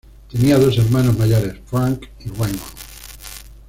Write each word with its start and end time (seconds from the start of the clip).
Tenía 0.31 0.57
dos 0.57 0.79
hermanos 0.79 1.15
mayores, 1.15 1.57
Frank 1.69 2.07
y 2.25 2.29
Raymond. 2.29 2.63